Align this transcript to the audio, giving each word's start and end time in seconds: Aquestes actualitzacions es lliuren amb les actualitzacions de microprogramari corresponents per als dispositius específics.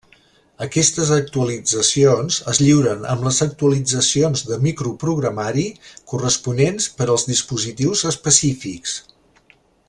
Aquestes 0.65 1.09
actualitzacions 1.17 2.37
es 2.53 2.61
lliuren 2.63 3.05
amb 3.11 3.27
les 3.27 3.39
actualitzacions 3.47 4.43
de 4.53 4.59
microprogramari 4.65 5.67
corresponents 6.15 6.89
per 7.03 7.09
als 7.17 7.29
dispositius 7.35 8.05
específics. 8.15 8.99